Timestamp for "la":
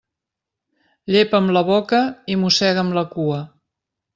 1.57-1.63, 3.01-3.05